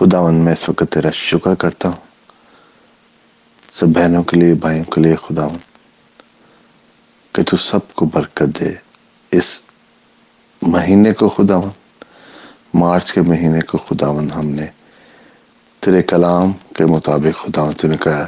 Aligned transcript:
خداون 0.00 0.34
میں 0.34 0.52
اس 0.52 0.68
وقت 0.68 0.92
تیرا 0.92 1.10
شکر 1.12 1.54
کرتا 1.54 1.88
ہوں۔ 1.88 2.06
سب 3.74 3.86
بہنوں 3.86 4.22
کے 4.22 4.40
لیے، 4.40 4.54
بھائیوں 4.54 4.84
کے 4.84 5.00
لیے 5.00 5.16
خداون 5.16 5.56
کہ 7.32 7.42
تو 7.42 7.56
سب 7.56 7.94
کو 7.94 8.06
برکت 8.06 8.60
دے۔ 8.60 8.74
اس 9.30 9.60
مہینے 10.62 11.12
کو 11.12 11.28
خداون 11.28 11.70
مارچ 12.74 13.12
کے 13.12 13.20
مہینے 13.20 13.60
کو 13.60 13.78
خداون 13.78 14.30
ہم 14.30 14.46
نے 14.46 14.66
تیرے 15.80 16.02
کلام 16.02 16.52
کے 16.74 16.84
مطابق 16.84 17.44
خداون 17.44 17.72
تو 17.72 17.88
نے 17.88 17.96
کہا 18.00 18.26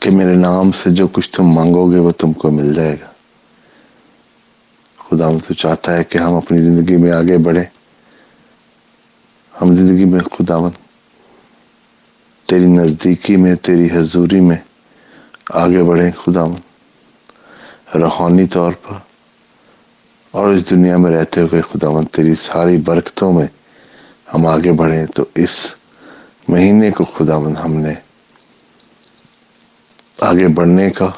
کہ 0.00 0.10
میرے 0.10 0.34
نام 0.34 0.72
سے 0.72 0.90
جو 0.90 1.08
کچھ 1.08 1.30
تم 1.30 1.44
مانگو 1.44 1.92
گے 1.92 1.98
وہ 1.98 2.10
تم 2.10 2.32
کو 2.32 2.50
مل 2.50 2.74
جائے 2.74 2.96
گا۔ 3.00 3.06
خدا 5.08 5.30
تو 5.48 5.54
چاہتا 5.54 5.96
ہے 5.96 6.04
کہ 6.04 6.18
ہم 6.18 6.34
اپنی 6.34 6.58
زندگی 6.58 6.96
میں 6.96 7.12
آگے 7.12 7.38
بڑھیں۔ 7.38 7.75
ہم 9.62 9.74
زندگی 9.76 10.04
میں 10.04 10.20
خداون 10.20 10.70
تیری 12.46 12.66
نزدیکی 12.66 13.36
میں، 13.36 13.54
تیری 13.54 13.88
حضوری 13.92 14.40
میں 14.40 14.56
آگے 15.50 15.82
بڑھیں 15.82 16.10
خداون 16.24 16.60
روحانی 17.98 18.46
طور 18.46 18.72
پر 18.82 18.94
اور 20.30 20.52
اس 20.52 20.70
دنیا 20.70 20.96
میں 20.96 21.10
رہتے 21.10 21.40
ہوئے 21.40 21.60
خداون 21.60 22.04
تیری 22.04 22.34
ساری 22.34 22.76
برکتوں 22.76 23.32
میں 23.32 23.46
ہم 24.34 24.46
آگے 24.46 24.72
بڑھیں۔ 24.72 25.06
تو 25.06 25.24
اس 25.34 25.66
مہینے 26.48 26.90
کو 26.90 27.04
خداون 27.04 27.56
ہم 27.56 27.72
نے۔ 27.74 27.94
آگے 30.20 30.48
بڑھنے 30.48 30.90
کا، 30.90 31.10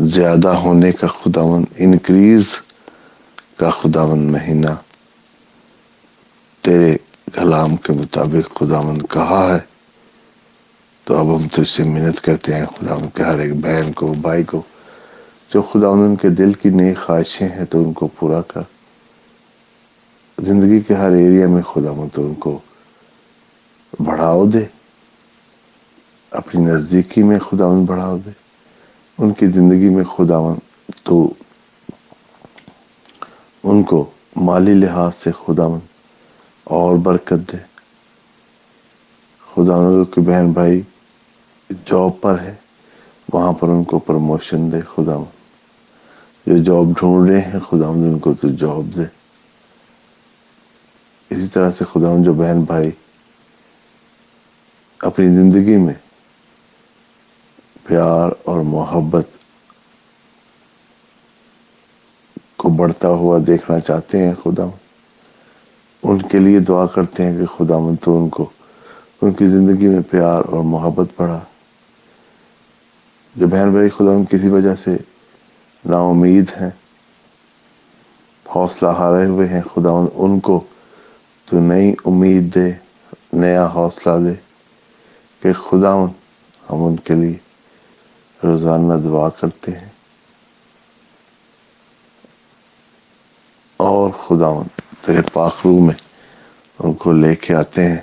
زیادہ 0.00 0.48
ہونے 0.48 0.92
کا 0.92 1.06
خداون 1.06 1.64
انکریز 1.76 2.56
کا 3.56 3.70
خداون 3.70 4.32
مہینہ۔ 4.32 4.85
تیرے 6.66 6.96
کلام 7.32 7.76
کے 7.76 7.92
مطابق 7.92 8.56
خداون 8.56 9.02
کہا 9.02 9.54
ہے، 9.54 9.58
تو 11.04 11.16
اب 11.16 11.36
ہم 11.36 11.48
تجھ 11.48 11.70
سے 11.70 11.84
محنت 11.84 12.20
کرتے 12.20 12.54
ہیں 12.54 12.66
خداون 12.66 13.08
کے 13.14 13.22
ہر 13.22 13.38
ایک 13.38 13.54
بہن 13.54 13.92
کو، 13.92 14.14
بھائی 14.20 14.44
کو، 14.44 14.62
جو 15.54 15.62
خداون 15.62 15.98
ان 15.98 16.16
کے 16.16 16.28
دل 16.28 16.52
کی 16.52 16.70
نئی 16.70 16.94
خواہشیں 16.94 17.48
ہیں 17.48 17.64
تو 17.64 17.82
ان 17.82 17.92
کو 17.92 18.06
پورا 18.06 18.42
کر۔ 18.42 18.60
زندگی 20.38 20.80
کے 20.80 20.94
ہر 20.94 21.10
ایریا 21.10 21.48
میں 21.48 21.62
خداون 21.62 22.08
تو 22.08 22.26
ان 22.26 22.34
کو 22.34 22.58
بڑھاؤ 24.00 24.46
دے۔ 24.46 24.64
اپنی 26.30 26.64
نزدیکی 26.64 27.22
میں 27.22 27.38
خداون 27.38 27.84
بڑھاؤ 27.84 28.16
دے۔ 28.16 28.30
ان 29.18 29.32
کی 29.32 29.46
زندگی 29.46 29.88
میں 29.88 30.04
خداون 30.04 30.58
تو 31.02 31.34
ان 33.62 33.82
کو 33.82 34.10
مالی 34.36 34.74
لحاظ 34.74 35.14
سے 35.14 35.30
خداون 35.46 35.80
اور 36.66 36.96
برکت 36.96 37.52
دے۔ 37.52 37.56
خدا 39.54 40.04
کی 40.14 40.20
بہن 40.20 40.52
بھائی 40.52 40.82
جاب 41.70 42.20
پر 42.20 42.38
ہے، 42.40 42.54
وہاں 43.32 43.52
پر 43.52 43.68
ان 43.68 43.84
کو 43.84 43.98
پروموشن 43.98 44.72
دے 44.72 44.80
خدا۔ 44.94 45.24
جو 46.46 46.62
جاب 46.62 46.98
ڈھونڈ 46.98 47.30
رہے 47.30 47.40
ہیں، 47.40 47.60
خدا 47.60 47.86
ان 47.86 48.18
کو 48.18 48.34
تو 48.34 48.48
جاب 48.48 48.96
دے۔ 48.96 49.02
اسی 51.30 51.46
طرح 51.48 51.70
سے 51.78 51.84
خدا 51.92 52.22
جو 52.24 52.34
بہن 52.34 52.62
بھائی 52.62 52.90
اپنی 54.98 55.26
زندگی 55.26 55.76
میں 55.76 55.94
پیار 57.86 58.30
اور 58.44 58.60
محبت 58.60 59.28
کو 62.56 62.68
بڑھتا 62.68 63.08
ہوا 63.08 63.38
دیکھنا 63.46 63.80
چاہتے 63.80 64.26
ہیں، 64.26 64.34
خدا۔ 64.42 64.85
ان 66.08 66.22
کے 66.22 66.38
لیے 66.38 66.58
دعا 66.58 66.86
کرتے 66.86 67.26
ہیں 67.26 67.38
کہ 67.38 67.46
خدا 67.46 67.78
من 67.78 67.96
تو 67.96 68.16
ان 68.18 68.28
کو 68.28 68.50
ان 69.22 69.32
کی 69.32 69.48
زندگی 69.48 69.86
میں 69.88 70.00
پیار 70.10 70.42
اور 70.48 70.64
محبت 70.64 71.06
بڑھا۔ 71.16 71.40
جو 73.36 73.46
بہن 73.46 73.70
بھائی 73.70 73.88
خدا 73.88 74.24
کسی 74.30 74.48
وجہ 74.48 74.74
سے 74.84 74.96
نا 75.84 75.96
امید 75.96 76.50
ہیں، 76.60 76.70
حوصلہ 78.56 78.88
ہارے 78.88 79.26
ہوئے 79.26 79.46
ہیں، 79.46 79.60
خدا 79.60 79.90
ان 80.14 80.40
کو 80.40 80.64
تو 81.44 81.60
نئی 81.60 81.94
امید 82.04 82.54
دے، 82.54 82.72
نیا 83.32 83.66
حوصلہ 83.66 84.12
دے 84.24 84.34
کہ 85.40 85.52
خدا 85.52 85.94
ہم 86.70 86.84
ان 86.84 86.96
کے 86.96 87.14
لیے 87.14 87.36
روزانہ 88.44 88.94
دعا 88.94 89.28
کرتے 89.28 89.72
ہیں۔ 89.72 89.88
اور 93.76 94.10
خدا 94.10 94.62
تیرے 95.06 95.22
پاخرو 95.32 95.78
میں 95.78 95.94
ان 96.78 96.94
کو 96.94 97.12
لے 97.12 97.34
کے 97.34 97.54
آتے 97.54 97.84
ہیں، 97.84 97.98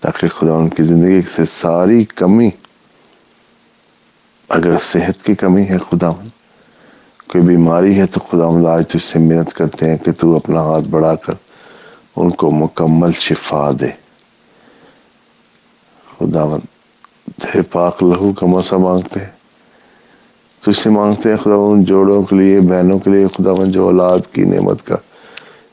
تاکہ 0.00 0.28
خدا 0.28 0.52
ان 0.52 0.68
کی 0.68 0.82
زندگی 0.82 1.20
سے 1.36 1.42
ساری 1.60 2.04
کمی، 2.04 2.50
اگر 4.48 4.78
صحت 4.80 5.24
کی 5.24 5.34
کمی 5.34 5.62
ہے 5.62 5.78
خدا 5.90 6.10
کوئی 7.28 7.44
بیماری 7.44 7.98
ہے 7.98 8.06
تو 8.06 8.20
خدا 8.20 8.70
آج 8.70 8.88
تجھ 8.88 9.04
سے 9.04 9.18
محنت 9.18 9.52
کرتے 9.52 9.90
ہیں 9.90 9.96
کہ 9.96 10.12
تو 10.12 10.36
اپنا 10.36 10.60
ہاتھ 10.60 10.88
بڑھا 10.88 11.14
کر 11.14 11.32
ان 12.16 12.30
کو 12.30 12.50
مکمل 12.50 13.12
شفا 13.12 13.70
دے۔ 13.80 13.90
خداون 16.18 16.60
تیرے 17.24 17.62
پاک 17.62 18.02
لہو 18.02 18.32
کا 18.32 18.46
مسا 18.46 18.76
مانگتے 18.76 19.20
ہیں۔ 19.20 19.30
تجھ 20.60 20.78
سے 20.78 20.90
مانگتے 20.90 21.30
ہیں 21.30 21.36
خدا 21.36 21.54
ان 21.54 21.84
جوڑوں 21.84 22.22
کے 22.22 22.36
لیے، 22.36 22.60
بہنوں 22.60 22.98
کے 22.98 23.10
لیے، 23.10 23.26
خدا 23.34 23.64
جو 23.64 23.84
اولاد 23.84 24.18
کی 24.32 24.44
نعمت 24.44 24.86
کا 24.86 24.96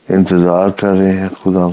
انتظار 0.08 0.68
کر 0.68 0.88
رہے 0.88 1.16
ہیں 1.16 1.28
خدا 1.28 1.68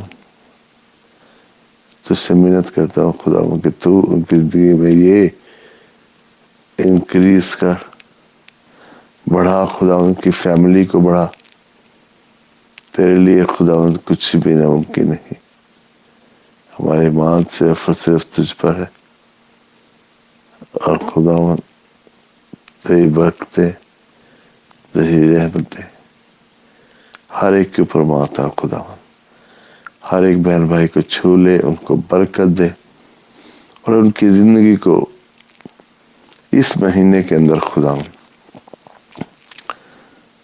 تجھ 2.03 2.19
سے 2.19 2.33
محنت 2.33 2.75
کرتا 2.75 3.03
ہوں 3.03 3.11
خدا 3.11 3.59
کہ 3.63 3.69
تو 3.79 4.13
ان 4.13 4.21
کی 4.21 4.37
زندگی 4.37 4.73
میں 4.73 4.91
یہ 4.91 5.29
انکریز 6.77 7.55
کر، 7.55 7.73
بڑھا 9.27 9.65
خدا 9.65 9.95
ان 9.95 10.13
کی 10.13 10.31
فیملی 10.31 10.85
کو 10.85 10.99
بڑھا۔ 10.99 11.27
تیرے 12.91 13.15
لیے 13.15 13.43
خدا 13.45 13.97
کچھ 14.05 14.35
بھی 14.35 14.53
ناممکن 14.53 15.09
نہیں۔ 15.09 15.33
ہماری 16.79 17.09
مان 17.09 17.43
صرف 17.51 17.83
اور 17.85 17.95
صرف 18.03 18.25
تجھ 18.27 18.55
پر 18.57 18.75
ہے۔ 18.75 18.85
اور 20.71 20.97
خدا 20.97 21.55
تیری 22.87 23.09
برکتیں، 23.09 23.71
تیری 24.93 25.35
رحمتیں۔ 25.35 26.00
ہر 27.39 27.53
ایک 27.53 27.75
کے 27.75 27.81
اوپر 27.81 28.01
ماتا 28.01 28.47
خدا۔ 28.57 28.95
ہر 30.11 30.23
ایک 30.23 30.37
بہن 30.37 30.67
بھائی 30.67 30.87
کو 30.87 31.01
چھو 31.01 31.35
لے 31.35 31.59
ان 31.63 31.75
کو 31.75 31.95
برکت 32.09 32.47
دے۔ 32.57 32.67
اور 33.81 33.95
ان 33.95 34.11
کی 34.11 34.29
زندگی 34.29 34.75
کو 34.75 35.05
اس 36.51 36.77
مہینے 36.77 37.23
کے 37.23 37.35
اندر 37.35 37.59
خدا۔ 37.59 37.93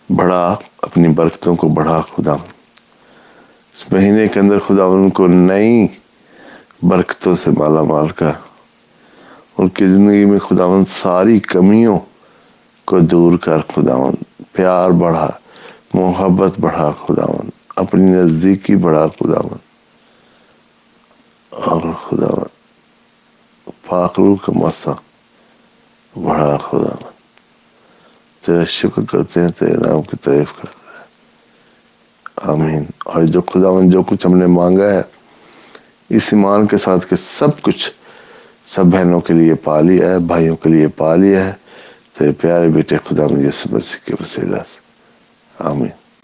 بڑھا، 0.10 0.56
اپنی 0.82 1.08
برکتوں 1.08 1.56
کو 1.56 1.68
بڑھا 1.68 2.02
خدا۔ 2.02 2.34
اس 3.76 3.92
مہینے 3.92 4.28
کے 4.28 4.40
اندر 4.40 4.60
خدا 4.60 4.84
ان 4.84 5.10
کو 5.10 5.28
نئی 5.28 5.88
برکتوں 6.84 7.36
سے 7.44 7.52
مالا 7.52 7.84
مال 7.84 8.08
کر 8.10 8.32
ان 9.58 9.70
کی 9.70 9.86
زندگی 9.86 10.26
میں 10.26 10.40
خداون 10.40 10.84
ساری 10.92 11.40
کمیوں 11.40 12.00
کو 12.86 13.00
دور 13.00 13.38
کر 13.38 13.58
خداون 13.62 14.14
پیار 14.52 14.90
بڑھا۔ 14.90 15.30
محبت 15.94 16.60
بڑھا 16.60 16.92
خداون 17.06 17.50
اپنی 17.76 18.12
نزدیکی 18.12 18.76
بڑھا 18.76 19.08
خداون 19.08 19.58
اور 21.50 21.82
خداون 21.82 22.48
پاکرو 23.88 24.36
کا 24.36 24.52
مسا 24.56 24.92
بڑھا 26.16 26.58
خداون 26.58 27.04
تیرا 28.46 28.66
شکر 28.66 29.02
کرتے 29.12 29.42
ہیں، 29.42 29.50
تیرے 29.50 29.74
نام 29.74 30.02
کی 30.02 30.18
تعریف 30.18 30.54
کرتے 30.62 30.98
ہیں۔ 30.98 31.04
آمین۔ 32.36 32.84
اور 33.06 33.24
جو 33.24 33.42
خداون 33.42 33.90
جو 33.90 34.04
کچھ 34.04 34.28
ہم 34.28 34.38
نے 34.38 34.46
مانگا 34.46 34.90
ہے، 34.90 35.02
اس 36.10 36.30
ایمان 36.32 36.68
کے 36.68 36.78
ساتھ 36.78 37.08
کہ 37.10 37.16
سب 37.40 37.62
کچھ 37.62 37.90
سب 38.68 38.86
بہنوں 38.86 39.22
کے 39.22 39.34
لیے 39.34 39.56
پا 39.56 39.82
لیا 39.82 40.12
ہے، 40.12 40.20
بھائیوں 40.20 40.56
کے 40.56 40.70
لیے 40.70 40.88
پا 40.88 41.16
لیا 41.16 41.46
ہے۔ 41.46 41.54
تیرے 42.20 42.32
پیارے 42.32 42.68
بیٹے 42.68 42.98
خدا 43.06 43.24
مجھے 43.28 43.50
مسیح 43.72 44.06
کے 44.06 44.14
وسیلہ 44.14 44.56
سے۔ 44.56 44.87
آمین 45.60 45.97